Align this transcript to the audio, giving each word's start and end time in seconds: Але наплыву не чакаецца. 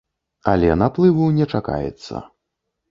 Але 0.53 0.69
наплыву 0.83 1.29
не 1.39 1.45
чакаецца. 1.57 2.15